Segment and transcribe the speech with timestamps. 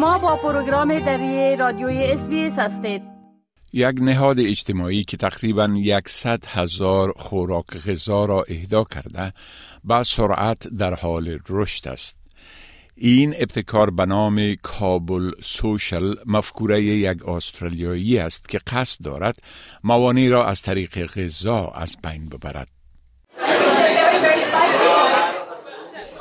[0.00, 3.02] شما با پروگرام دری رادیوی SBS هستید.
[3.72, 9.32] یک نهاد اجتماعی که تقریبا یکصد هزار خوراک غذا را اهدا کرده
[9.84, 12.20] با سرعت در حال رشد است.
[12.96, 19.38] این ابتکار به نام کابل سوشل مفکوره یک استرالیایی است که قصد دارد
[19.84, 22.79] موانع را از طریق غذا از بین ببرد.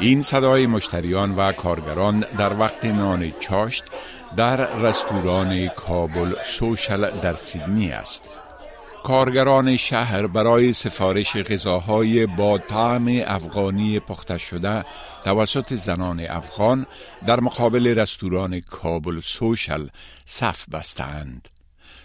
[0.00, 3.84] این صدای مشتریان و کارگران در وقت نان چاشت
[4.36, 8.30] در رستوران کابل سوشل در سیدنی است.
[9.04, 14.84] کارگران شهر برای سفارش غذاهای با طعم افغانی پخته شده
[15.24, 16.86] توسط زنان افغان
[17.26, 19.88] در مقابل رستوران کابل سوشل
[20.26, 21.48] صف بستند.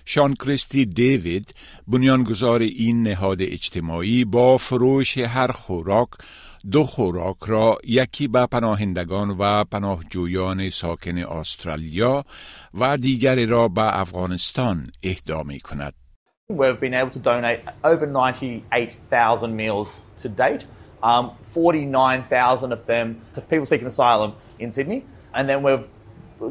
[0.06, 1.54] شان کریستی دیوید
[1.88, 6.10] بنیانگذار این نهاد اجتماعی با فروش هر خوراک
[6.71, 12.25] دو خوراک را یکی به پناهندگان و پناهجویان ساکن استرالیا
[12.81, 15.95] و دیگری را به افغانستان اهدا می کند.
[16.51, 20.65] We've been able to donate over 98,000 meals to date.
[21.03, 25.05] Um, 49,000 of them to people seeking asylum in Sydney.
[25.35, 25.87] And then we've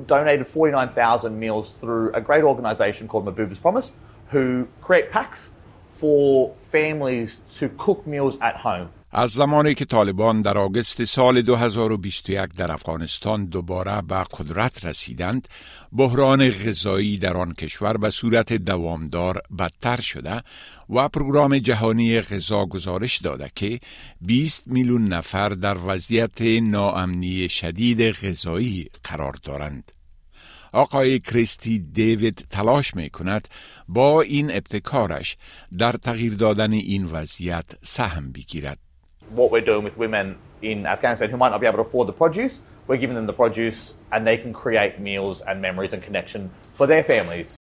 [0.05, 3.91] donated 49,000 meals through a great organisation called Mabuba's Promise,
[4.29, 5.49] who create packs
[5.89, 8.89] for families to cook meals at home.
[9.14, 15.48] از زمانی که طالبان در آگست سال 2021 در افغانستان دوباره به قدرت رسیدند
[15.92, 20.42] بحران غذایی در آن کشور به صورت دوامدار بدتر شده
[20.90, 23.80] و پروگرام جهانی غذا گزارش داده که
[24.20, 29.92] 20 میلیون نفر در وضعیت ناامنی شدید غذایی قرار دارند.
[30.72, 33.48] آقای کریستی دیوید تلاش می کند
[33.88, 35.36] با این ابتکارش
[35.78, 38.91] در تغییر دادن این وضعیت سهم بگیرد.
[39.34, 42.12] What we're doing with women in Afghanistan who might not be able to afford the
[42.12, 46.50] produce, we're giving them the produce and they can create meals and memories and connection
[46.74, 47.56] for their families.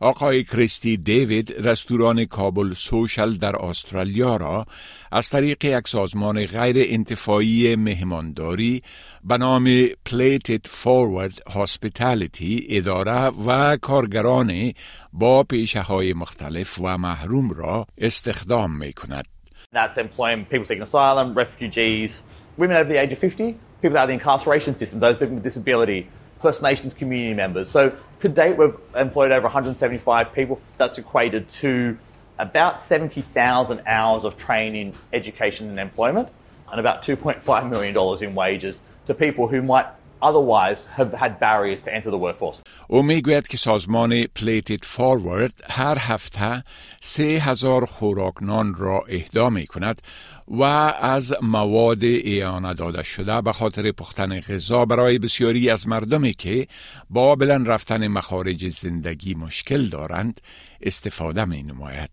[0.00, 4.66] آقای کریستی دیوید رستوران کابل سوشل در استرالیا را
[5.12, 8.82] از طریق یک سازمان غیر انتفاعی مهمانداری
[9.24, 14.72] به نام Plated Forward Hospitality اداره و کارگران
[15.12, 19.37] با پیشه های مختلف و محروم را استخدام می کند.
[19.70, 22.22] That's employing people seeking asylum, refugees,
[22.56, 25.44] women over the age of 50, people out of the incarceration system, those living with
[25.44, 26.08] disability,
[26.40, 27.70] First Nations community members.
[27.70, 30.58] So to date, we've employed over 175 people.
[30.78, 31.98] That's equated to
[32.38, 36.30] about 70,000 hours of training, education, and employment,
[36.70, 39.86] and about $2.5 million in wages to people who might
[40.23, 42.61] otherwise have had barriers to enter the workforce.
[42.87, 46.63] او میگوید که سازمان پلیتد فارورد هر هفته
[47.01, 50.01] سه هزار خوراک نان را اهدا می کند
[50.47, 50.63] و
[51.01, 56.67] از مواد ایانه داده شده به خاطر پختن غذا برای بسیاری از مردمی که
[57.09, 60.41] با بلند رفتن مخارج زندگی مشکل دارند
[60.81, 62.09] استفاده می نماید.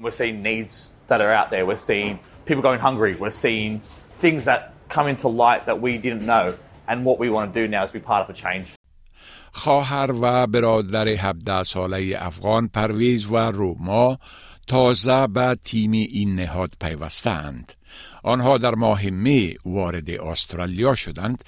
[0.00, 0.74] We're seeing needs
[1.08, 1.64] that are out there.
[1.64, 3.14] We're seeing people going hungry.
[3.14, 3.80] We're seeing
[4.22, 6.54] things that come into light that we didn't know.
[6.87, 8.67] And what we want to do now is be part of a change.
[9.51, 14.17] خواهر و برادر 17 ساله افغان پرویز و روما
[14.67, 17.73] تازه به تیم این نهاد پیوستند.
[18.23, 21.43] آنها در ماه می وارد استرالیا شدند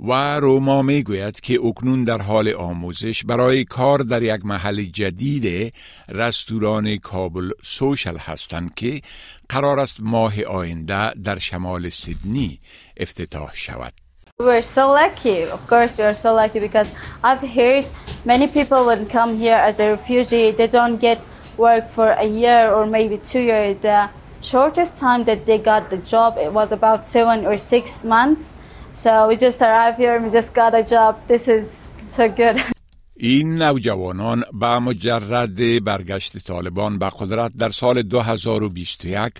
[0.00, 5.74] و روما می گوید که اکنون در حال آموزش برای کار در یک محل جدید
[6.08, 9.00] رستوران کابل سوشل هستند که
[9.48, 12.60] قرار است ماه آینده در شمال سیدنی
[12.96, 14.03] افتتاح شود.
[14.39, 15.43] We're so lucky.
[15.43, 16.87] Of course, we're so lucky because
[17.21, 17.85] I've heard
[18.23, 21.21] many people when come here as a refugee, they don't get
[21.57, 23.77] work for a year or maybe two years.
[23.81, 24.09] The
[24.41, 28.53] shortest time that they got the job, it was about seven or six months.
[28.95, 31.19] So we just arrived here and we just got a job.
[31.27, 31.69] This is
[32.13, 32.57] so good.
[33.21, 39.33] این نوجوانان با مجرد برگشت طالبان به قدرت در سال 2021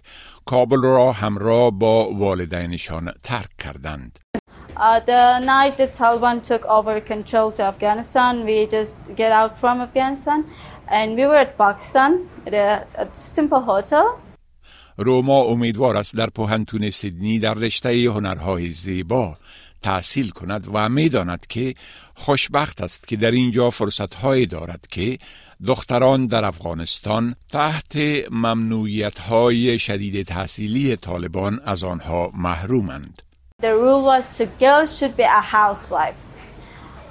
[0.46, 4.20] کابل را همراه با والدینشان ترک کردند.
[4.77, 9.81] Uh, the night the Taliban took over control to Afghanistan, we just get out from
[9.81, 10.45] Afghanistan
[10.89, 14.21] and we were at Pakistan at a, a simple hotel.
[14.97, 19.37] روما امیدوار است در پوهنتون سیدنی در رشته هنرهای زیبا
[19.83, 21.75] تحصیل کند و می‌داند که
[22.15, 25.19] خوشبخت است که در اینجا فرصتهایی دارد که
[25.67, 27.97] دختران در افغانستان تحت
[28.31, 33.23] ممنوعیت های شدید تحصیلی طالبان از آنها محرومند.
[33.61, 36.17] The rule was to girls should be a housewife.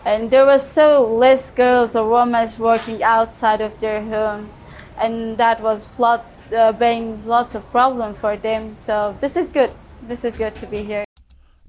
[0.05, 4.49] And there were so less girls or women working outside of their home.
[4.97, 6.25] And that was lot,
[6.55, 8.75] uh, being lots of problem for them.
[8.79, 9.71] So this is good.
[10.01, 11.05] This is good to be here.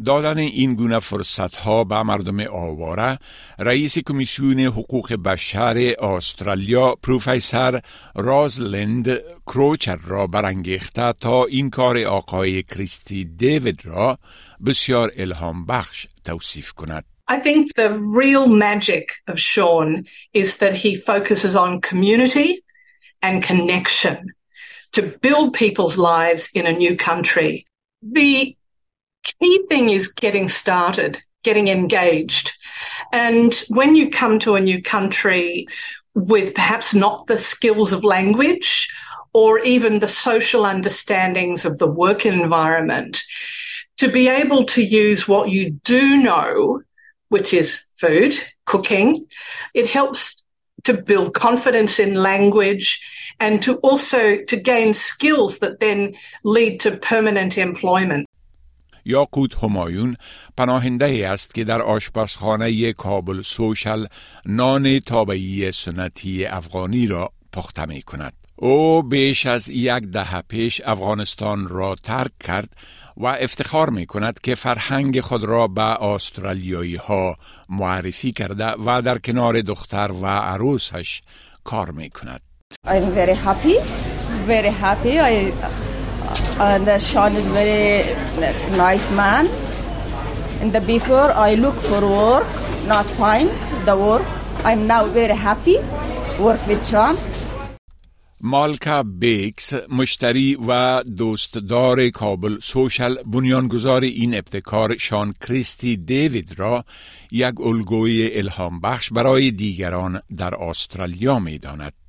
[0.05, 3.19] دادن این گونه فرصت ها به مردم آواره
[3.59, 7.81] رئیس کمیسیون حقوق بشر استرالیا پروفسور
[8.15, 14.19] رازلند کروچر را برانگیخته تا این کار آقای کریستی دیوید را
[14.67, 20.05] بسیار الهام بخش توصیف کند I think the real magic of Sean
[20.35, 22.63] is that he focuses on community
[23.23, 24.35] and connection
[24.93, 27.65] to build people's lives in a new country.
[28.03, 28.57] The
[29.25, 32.53] key thing is getting started, getting engaged.
[33.13, 35.67] And when you come to a new country
[36.15, 38.89] with perhaps not the skills of language
[39.33, 43.23] or even the social understandings of the work environment,
[43.97, 46.83] to be able to use what you do know,
[47.29, 48.35] which is food,
[48.65, 49.27] cooking,
[49.73, 50.45] it helps
[50.85, 53.01] to build confidence in language
[53.41, 58.29] and to also to gain skills that then lead to permanent employment.
[59.05, 60.17] یاقوت همایون
[60.57, 64.07] پناهنده ای است که در آشپزخانه کابل سوشل
[64.47, 68.33] نان تابعی سنتی افغانی را پخته می کند.
[68.57, 72.77] او بیش از یک دهه پیش افغانستان را ترک کرد
[73.17, 77.37] و افتخار می کند که فرهنگ خود را به استرالیایی ها
[77.69, 81.23] معرفی کرده و در کنار دختر و عروسش
[81.65, 82.41] کار می کند.
[82.87, 83.77] I'm very happy,
[84.47, 85.19] very happy.
[85.19, 85.94] I
[86.59, 88.15] and uh, Sean is very
[88.77, 89.47] nice man.
[90.61, 92.47] In the before, I look for work,
[92.87, 93.51] not find
[93.87, 94.27] the work.
[94.65, 95.79] I'm now very happy.
[96.39, 97.17] Work with Sean.
[98.47, 106.85] مالکا بیکس مشتری و دوستدار کابل سوشل بنیانگذار این ابتکار شان کریستی دیوید را
[107.31, 112.04] یک الگوی الهام بخش برای دیگران در استرالیا می داند.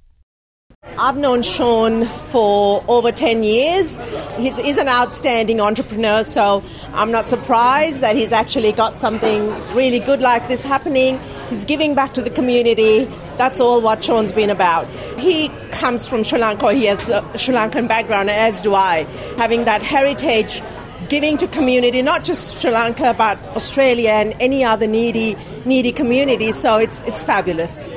[0.98, 3.96] I've known Sean for over 10 years.
[4.38, 10.00] He's, he's, an outstanding entrepreneur, so I'm not surprised that he's actually got something really
[10.00, 11.20] good like this happening.
[11.50, 13.06] He's giving back to the community.
[13.38, 14.88] That's all what Sean's been about.
[15.20, 19.04] He comes from Sri Lanka, he has a Sri Lankan background, as do I.
[19.38, 20.62] Having that heritage,
[21.10, 25.36] giving to community, not just Sri Lanka, but Australia and any other needy,
[25.66, 26.54] needy community.
[26.54, 27.90] So it's, it's fabulous.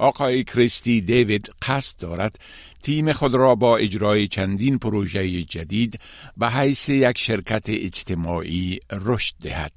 [0.00, 2.38] آقای کریستی دیوید قصد دارد
[2.82, 6.00] تیم خود را با اجرای چندین پروژه جدید
[6.36, 9.72] به حیث یک شرکت اجتماعی رشد دهد.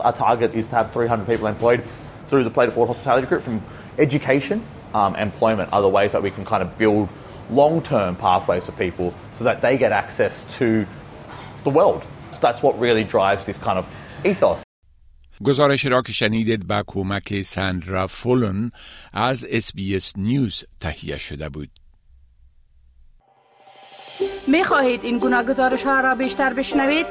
[0.00, 1.82] Our target is to have 300 people employed
[2.28, 3.62] through the Plate of Forward Hospitality Group from
[3.98, 4.62] education,
[4.94, 7.08] um, employment, other ways that we can kind of build
[7.50, 10.86] long-term pathways for people so that they get access to
[11.64, 12.02] the world.
[12.32, 13.86] So that's what really drives this kind of
[14.24, 14.62] ethos.
[15.43, 18.71] گزارش را که شنیدید با کمک ساندرا فولن
[19.13, 21.69] از SBS نیوز تهیه شده بود.
[24.47, 27.07] می خواهید این گونه گزارش ها را بیشتر بشنوید؟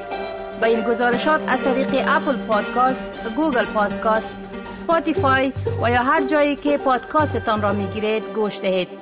[0.60, 3.06] با این گزارشات از طریق اپل پادکاست،
[3.36, 4.34] گوگل پادکاست،
[4.64, 9.00] سپاتیفای و یا هر جایی که پادکاستتان را می گیرید گوش دهید.